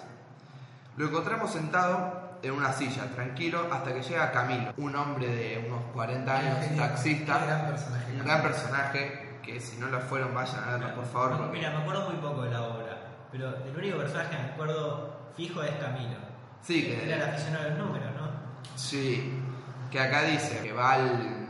[0.97, 5.83] Lo encontramos sentado en una silla, tranquilo, hasta que llega Camilo, un hombre de unos
[5.93, 8.11] 40 años, taxista, gran personaje.
[8.13, 11.37] un gran personaje, que si no lo fueron vayan a verlo, por favor.
[11.37, 12.97] Porque- Mira, me acuerdo muy poco de la obra,
[13.31, 16.17] pero del único personaje que me acuerdo fijo es Camilo.
[16.61, 18.29] Sí, que- Era el aficionado a los números, ¿no?
[18.75, 19.39] Sí,
[19.91, 21.47] que acá dice que va al,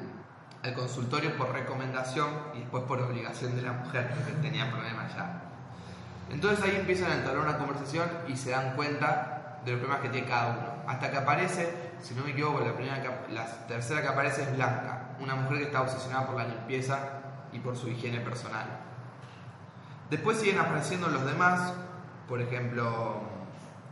[0.63, 5.41] al consultorio por recomendación y después por obligación de la mujer, que tenía problemas ya.
[6.31, 9.34] Entonces ahí empiezan a entablar una conversación y se dan cuenta
[9.65, 10.67] de los problemas que tiene cada uno.
[10.87, 15.15] Hasta que aparece, si no me equivoco, la, primera la tercera que aparece es Blanca,
[15.19, 16.99] una mujer que está obsesionada por la limpieza
[17.51, 18.65] y por su higiene personal.
[20.09, 21.73] Después siguen apareciendo los demás,
[22.27, 23.21] por ejemplo,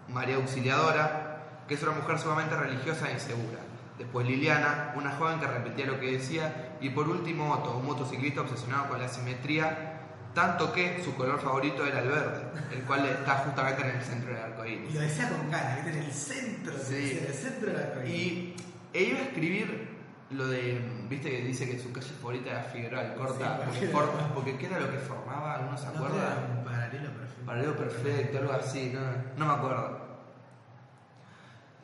[0.09, 3.59] María Auxiliadora, que es una mujer sumamente religiosa e insegura.
[3.97, 6.77] Después Liliana, una joven que repetía lo que decía.
[6.81, 9.92] Y por último Otto, un motociclista obsesionado con la simetría,
[10.33, 12.41] tanto que su color favorito era el verde,
[12.71, 14.93] el cual está justamente en el centro del arco Y iris.
[14.95, 15.99] lo decía con ganas, ¿viste?
[15.99, 16.93] En el centro, Sí.
[16.95, 18.55] decía, el centro de la Y
[18.93, 19.93] e iba a escribir
[20.31, 23.89] lo de, viste que dice que su calle favorita era Figueroa Alcorta, Sí,
[24.33, 25.55] porque, ¿qué era lo que formaba?
[25.55, 26.47] ¿Alguno se No acuerda?
[26.57, 27.45] un paralelo perfecto.
[27.45, 29.01] Paralelo perfecto, algo así, no,
[29.37, 29.99] no me acuerdo.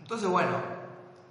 [0.02, 0.58] Entonces, bueno,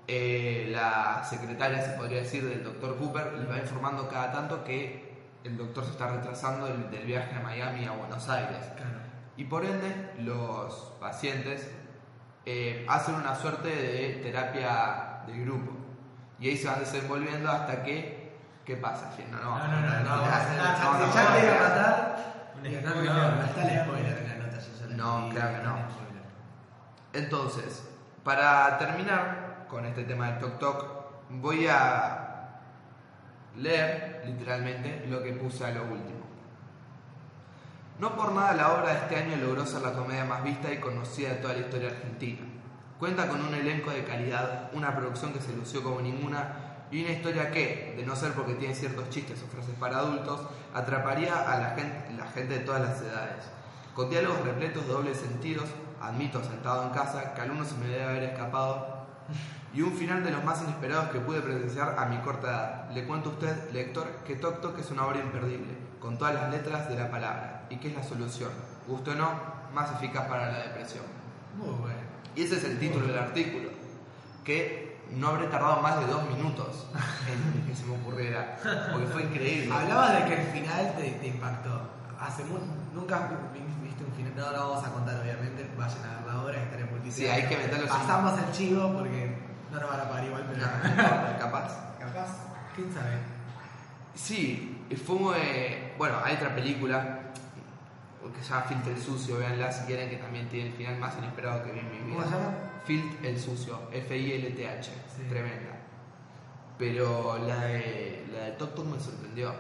[0.06, 5.07] eh, la secretaria, se podría decir, del doctor Cooper le va informando cada tanto que
[5.44, 8.64] el doctor se está retrasando del, del viaje a Miami a Buenos Aires.
[8.76, 8.98] Claro.
[9.36, 11.70] Y por ende, los pacientes
[12.44, 15.72] eh, hacen una suerte de terapia de grupo.
[16.40, 18.36] Y ahí se van desenvolviendo hasta que.
[18.64, 19.12] ¿Qué pasa?
[19.30, 21.68] No, no, No, no, no, ah, ya no, te iba a no.
[21.68, 22.18] matar.
[22.62, 24.58] No, no, está el spoiler en la nota.
[24.96, 25.76] No, claro que no.
[27.12, 27.88] Entonces,
[28.24, 30.84] para terminar con este tema del Tok Tok,
[31.30, 32.27] voy a
[33.56, 36.18] leer literalmente lo que puse a lo último.
[37.98, 40.78] No por nada la obra de este año logró ser la comedia más vista y
[40.78, 42.42] conocida de toda la historia argentina.
[42.98, 47.12] Cuenta con un elenco de calidad, una producción que se lució como ninguna y una
[47.12, 50.40] historia que, de no ser porque tiene ciertos chistes o frases para adultos,
[50.72, 51.70] atraparía a la
[52.34, 53.44] gente, de todas las edades.
[53.94, 55.68] Con diálogos repletos de dobles sentidos,
[56.00, 58.97] admito sentado en casa que algunos se me debe haber escapado,
[59.74, 62.90] y un final de los más inesperados que pude presenciar a mi corta edad.
[62.92, 66.50] Le cuento a usted, lector, que Tok Tok es una obra imperdible, con todas las
[66.50, 68.50] letras de la palabra, y que es la solución,
[68.86, 69.30] gusto o no,
[69.74, 71.04] más eficaz para la depresión.
[71.56, 71.98] Muy bueno.
[72.34, 73.68] Y ese es el título del artículo,
[74.44, 76.86] que no habré tardado más de dos minutos
[77.28, 78.56] en que se me ocurriera,
[78.92, 79.72] porque fue increíble.
[79.72, 81.80] Hablabas de que el final te, te impactó.
[82.20, 82.58] Hace mu-
[82.94, 84.32] nunca vi- viste un final.
[84.36, 85.68] No lo vamos a contar, obviamente.
[85.78, 86.27] Vayan a ver
[86.98, 87.16] la obra que está en multitud.
[87.16, 89.36] Sí, hay que meterlo sin- Pasamos el chivo porque
[89.72, 90.66] no nos van a pagar igual, pero.
[90.96, 91.98] No, capaz.
[91.98, 92.28] Capaz,
[92.74, 93.18] quién sabe.
[94.14, 95.36] Sí, fue.
[95.36, 97.20] eh, bueno, hay otra película
[98.34, 101.16] que se llama Filt el Sucio, véanla si quieren, que también tiene el final más
[101.18, 102.14] inesperado que vi en mi vida.
[102.16, 102.54] ¿Cómo se llama?
[102.84, 104.82] Filt el Sucio, F-I-L-T-H,
[105.16, 105.22] Sí.
[105.28, 105.76] tremenda.
[106.78, 109.52] Pero la de, la de Tok Tok me sorprendió.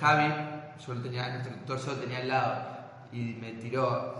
[0.00, 0.34] Javi,
[0.84, 2.68] yo lo tenía, nuestro doctor, yo lo tenía al lado
[3.12, 4.14] y me tiró,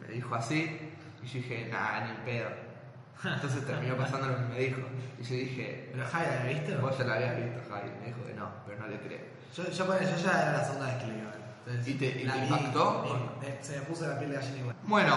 [0.00, 0.78] me dijo así,
[1.22, 2.48] y yo dije, nah, ni en pedo.
[3.24, 4.80] Entonces terminó pasando lo que me dijo.
[5.18, 6.80] Y yo dije, ¿Pero Javi la había visto?
[6.80, 7.90] Vos ya la habías visto, Javi.
[8.00, 9.20] Me dijo que no, pero no le creo.
[9.56, 11.28] Yo, yo, bueno, yo ya era la segunda vez que lo iba
[11.86, 13.36] ¿Y te- y te impactó?
[13.60, 14.76] se me puso la piel de gallina igual.
[14.84, 15.16] Bueno,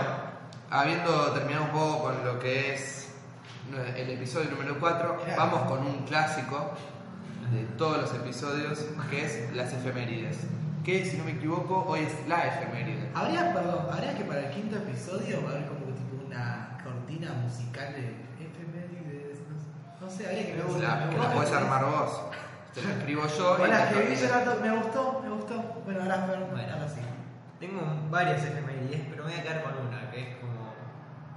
[0.69, 3.13] habiendo terminado un poco con lo que es
[3.95, 6.73] el episodio número 4, Era- vamos con un clásico
[7.53, 8.79] de todos los episodios,
[9.09, 10.39] que es las efemérides.
[10.83, 13.00] Que, si no me equivoco, hoy es la efeméride.
[13.13, 18.15] Habría, perdón, habría que para el quinto episodio haber como tipo una cortina musical de
[18.39, 19.67] efemérides, no sé,
[19.99, 22.21] no sé, habría que me la, que la puedes armar vos.
[22.73, 23.55] Te la escribo yo.
[23.57, 25.81] te- que vi yo la me gustó, me gustó.
[25.85, 26.87] Bueno, ahora, Bueno.
[26.87, 27.01] sí.
[27.59, 30.73] Tengo varias efemérides, pero me voy a quedar con una, que es como,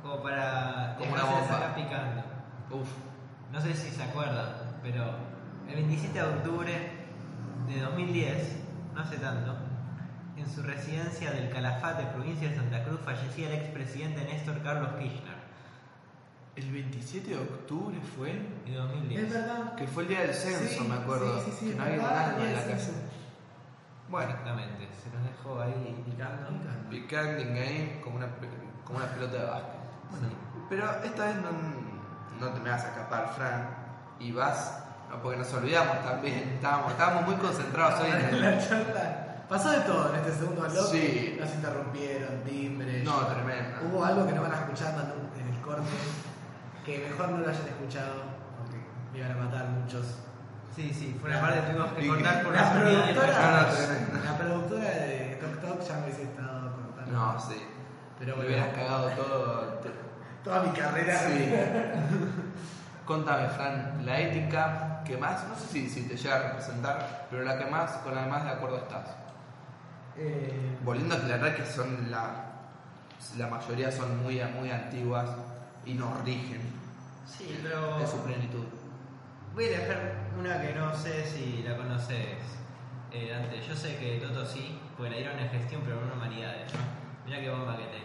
[0.02, 1.56] como para Como una bomba.
[1.56, 2.22] acá picando.
[2.70, 2.88] Uf,
[3.52, 5.04] No sé si se acuerdan, pero
[5.68, 6.72] el 27 de octubre
[7.68, 8.56] de 2010,
[8.94, 9.54] no hace tanto,
[10.44, 15.34] en su residencia del Calafate, provincia de Santa Cruz, fallecía el expresidente Néstor Carlos Kirchner.
[16.56, 18.32] El 27 de octubre fue.
[18.66, 19.24] de 2010.
[19.24, 19.74] Es verdad.
[19.74, 21.40] Que fue el día del censo, Sí, me acuerdo.
[21.44, 21.94] sí, sí, sí, que no había
[22.26, 22.90] alma en la casa.
[24.08, 26.46] Bueno, Exactamente, se nos dejó ahí picando.
[26.90, 28.28] picando in game como una,
[28.84, 29.74] como una pelota de básquet.
[30.68, 31.50] Pero esta vez no,
[32.46, 33.68] no te me vas a escapar, Fran.
[34.20, 36.50] Y vas, no, porque nos olvidamos también.
[36.54, 38.40] Estábamos, estábamos muy concentrados hoy en En el.
[38.58, 39.23] la charla.
[39.48, 40.98] Pasó de todo en este segundo bloque.
[40.98, 41.36] Sí.
[41.38, 43.04] Nos interrumpieron, timbres.
[43.04, 43.76] No, tremendo.
[43.88, 45.82] Hubo algo que no van a escuchar en en el corte.
[46.84, 48.14] Que mejor no lo hayan escuchado.
[48.58, 48.76] Porque
[49.12, 50.18] me iban a matar muchos.
[50.74, 54.24] Sí, sí, fue una parte que tuvimos que cortar por La productora, tremendo.
[54.24, 57.12] la productora de Tok Tok ya me hubiese estado cortando.
[57.12, 57.62] No, sí.
[58.18, 59.80] Pero Me hubieras cagado todo.
[60.42, 61.18] toda mi carrera.
[61.28, 61.54] Sí.
[63.04, 67.42] Contame, Fran, la ética que más, no sé si, si te llega a representar, pero
[67.42, 69.04] la que más, con la que más de acuerdo estás.
[70.16, 72.52] Eh, Volviendo a aclarar que son la,
[73.36, 75.28] la mayoría son muy, muy antiguas
[75.84, 76.60] y nos rigen
[77.26, 78.64] Sí, pero en su plenitud.
[79.54, 82.36] voy a dejar una que no sé si la conoces,
[83.12, 83.60] eh, Dante.
[83.66, 86.72] Yo sé que Toto sí, porque la dieron en gestión, pero en humanidades.
[86.74, 86.80] ¿no?
[87.26, 88.04] Mira qué bomba que tengo.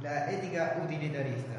[0.00, 1.54] La ética utilitarista.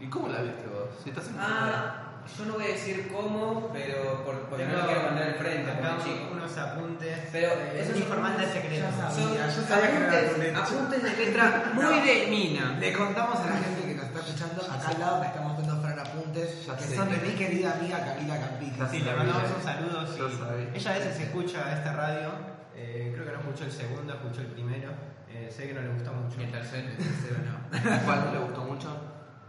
[0.00, 0.90] ¿Y cómo la viste vos?
[1.02, 2.03] Si estás en Ah,
[2.38, 5.70] yo no voy a decir cómo, pero por, porque no lo quiero mandar al frente,
[5.70, 5.96] acá
[6.32, 7.18] unos apuntes.
[7.32, 8.86] Pero es esos un informante secreto.
[8.86, 12.76] que apuntes, apuntes de letra muy de mina.
[12.80, 15.82] Le contamos a la gente que nos está escuchando, acá al lado me está mostrando
[15.82, 16.96] Fran Apuntes, Ya que sé.
[16.96, 18.88] son de mi querida amiga Camila Campita.
[18.88, 20.06] Sí, le mandamos un saludo.
[20.06, 20.36] Sí.
[20.38, 20.68] sabía.
[20.74, 22.30] Ella a veces escucha esta radio.
[22.76, 24.90] eh, creo que no escuchó el segundo, escuchó el primero.
[25.28, 26.40] Eh, sé que no le gustó mucho.
[26.40, 28.00] El tercero, el tercero no.
[28.04, 28.96] ¿Cuál no le gustó mucho?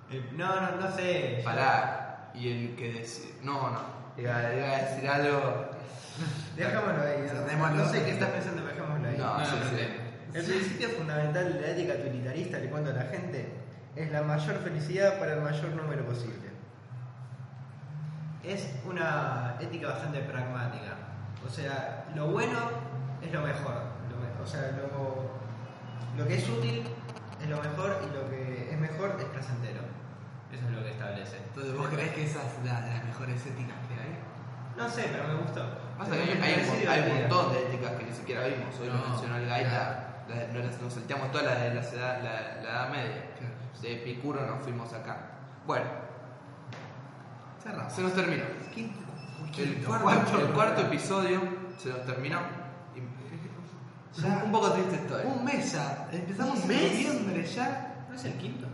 [0.09, 1.41] Eh, no, no, no sé.
[1.43, 2.04] Pará.
[2.37, 3.31] Y el que decía.
[3.43, 3.79] No, no.
[4.17, 5.65] Iba, a decir algo.
[6.55, 7.27] Dejámoslo ahí.
[7.75, 9.17] No, sé qué estás pensando, pero dejémoslo ahí.
[9.17, 9.85] No, No, sí, no, sí.
[10.33, 13.53] El principio fundamental de la ética utilitarista, le cuento a la gente,
[13.95, 16.49] es la mayor felicidad para el mayor número posible.
[18.43, 20.93] Es una ética bastante pragmática.
[21.45, 22.59] O sea, lo bueno
[23.21, 23.75] es lo mejor.
[24.11, 25.31] Lo me- o sea, lo,
[26.21, 26.83] lo que es útil
[27.41, 29.81] es lo mejor y lo que es mejor es placentero.
[30.51, 31.37] Eso es lo que establece.
[31.37, 34.13] Entonces, ¿vos creés que esa es la de las mejores éticas que hay?
[34.77, 35.61] No sé, pero me gustó.
[35.97, 38.47] Pasa que hay, Me hay un, pareció hay un montón de éticas que ni siquiera
[38.47, 38.75] vimos.
[38.79, 40.23] Hoy lo No, mencionó el Gaita.
[40.27, 43.31] la- no las- nos salteamos toda la de la, edad- la, la Edad Media.
[43.39, 43.53] Claro.
[43.81, 45.17] De Epicuro nos fuimos acá.
[45.65, 45.85] Bueno,
[47.61, 47.93] Cerramos.
[47.93, 48.43] se nos terminó.
[48.73, 48.99] Quinto,
[49.57, 51.41] El cuarto, el cuarto episodio
[51.77, 52.39] se nos terminó.
[54.17, 54.43] Ya.
[54.45, 55.25] un poco triste estoy.
[55.25, 56.07] Un mes ya.
[56.11, 56.91] Empezamos Un en mes.
[56.93, 58.05] noviembre ya.
[58.09, 58.64] ¿No es el quinto?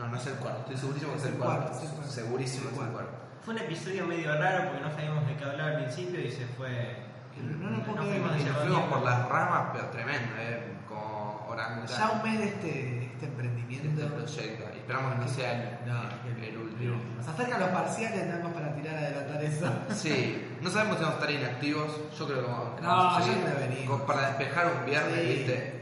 [0.00, 0.60] No, no es el cuarto.
[0.72, 1.78] Estoy segurísimo que es el cuarto.
[2.08, 3.12] Segurísimo Es el que es el cuarto.
[3.44, 6.46] Fue un episodio medio raro porque no sabíamos de qué hablar al principio y se
[6.46, 6.96] fue.
[7.36, 10.72] No no fuimos Y nos fuimos por las ramas, pero tremendo, ¿eh?
[10.88, 11.98] Como orangután.
[11.98, 14.06] Ya un mes de este, este este emprendimiento.
[14.14, 14.64] proyecto.
[14.74, 17.00] Y esperamos que no sea el, No, el, el el último.
[17.16, 19.72] Nos acercan los parciales, más para tirar a adelantar eso.
[19.94, 21.90] Sí, no sabemos si vamos a estar inactivos.
[22.18, 24.00] Yo creo que vamos, que No, vamos a yo creo que venimos.
[24.02, 25.26] Para despejar un viernes, Sí.
[25.34, 25.80] ¿viste?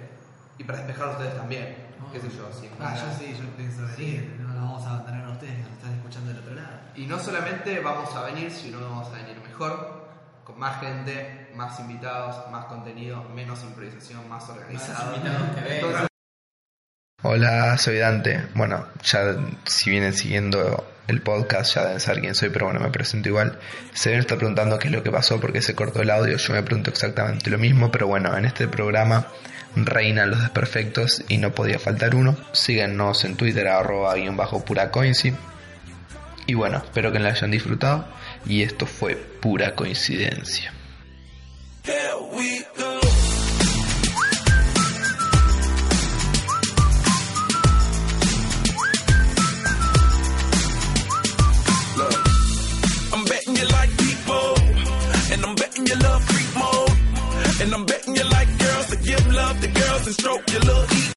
[0.59, 1.88] Y para despejar a ustedes también.
[2.01, 2.13] No.
[2.13, 2.49] ¿Qué sé yo?
[2.53, 2.69] sí.
[2.81, 4.37] Ah, yo sí, yo pienso venir.
[4.41, 6.81] No nos vamos a abandonar a ustedes que nos están escuchando del otro lado.
[6.95, 10.09] Y no solamente vamos a venir, sino vamos a venir mejor,
[10.45, 15.17] con más gente, más invitados, más contenido, menos improvisación, más organizado.
[17.23, 18.47] Hola, soy Dante.
[18.55, 22.91] Bueno, ya si vienen siguiendo el podcast ya deben saber quién soy, pero bueno, me
[22.91, 23.59] presento igual.
[23.95, 26.37] Se estar preguntando qué es lo que pasó, porque se cortó el audio.
[26.37, 29.27] Yo me pregunto exactamente lo mismo, pero bueno, en este programa
[29.77, 32.37] reinan los desperfectos y no podía faltar uno.
[32.53, 35.33] Síguenos en Twitter, arroba guion bajo pura coinci.
[36.47, 38.07] Y bueno, espero que la hayan disfrutado.
[38.47, 40.73] Y esto fue pura coincidencia.
[59.39, 60.99] love the girls and stroke your little heat.